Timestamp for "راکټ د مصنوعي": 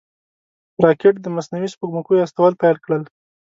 0.83-1.69